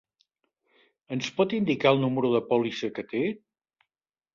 [1.17, 3.27] Ens pot indicar el número de pòlissa que té?